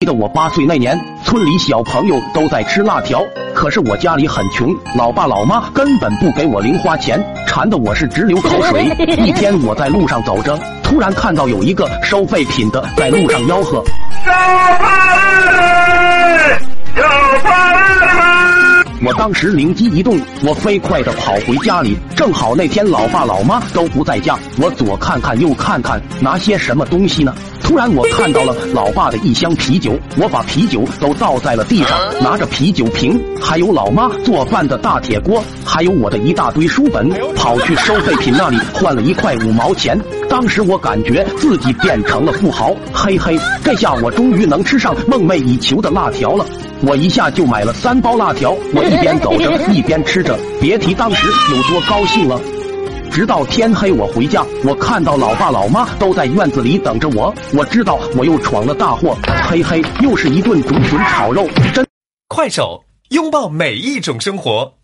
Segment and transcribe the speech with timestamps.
[0.00, 3.20] 记得我八岁那年，村里小朋友都在吃辣条，
[3.52, 8.84] 可是我家里很穷，老爸老妈根本不给我零花钱，馋得我是直流口水。
[9.26, 13.82] 一天我在路上走着，突然看到有一个收废品的在路上吆喝
[14.24, 14.30] ：“小
[14.78, 16.60] 贩，
[16.94, 17.02] 小
[17.42, 27.34] 贩！”我当时灵机一动，我飞快的跑回家里，正好那天老爸老妈都不在家，我左看看右看看，拿些什么东西呢？
[27.68, 40.00] 突然，我看到了老爸的一箱啤酒，我把啤酒都倒在了地上，拿着啤酒瓶，还有老妈做饭的大铁锅，还有我的一大堆书本，跑去收废品那里换了一块五毛钱。
[40.30, 46.46] 当时我感觉自己变成了富豪，嘿嘿，这下我终于能吃上梦寐以求的辣条了。
[46.80, 52.40] 我一下就买了三包辣条，我一边走着一边吃着，别提当时有多高兴了。
[53.10, 59.16] 直到天黑，我回家，我看到老爸老妈都在院子里等着我，我知道我又闯了大祸，
[59.48, 61.84] 嘿嘿，又是一顿竹笋炒肉，真。
[62.28, 64.77] 快手，拥抱每一种生活。